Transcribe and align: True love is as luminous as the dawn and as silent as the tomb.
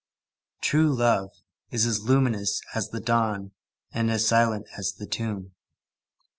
True 0.61 0.91
love 0.95 1.29
is 1.69 1.85
as 1.85 2.01
luminous 2.03 2.59
as 2.73 2.89
the 2.89 2.99
dawn 2.99 3.51
and 3.93 4.09
as 4.09 4.25
silent 4.27 4.65
as 4.75 4.93
the 4.93 5.05
tomb. 5.05 5.51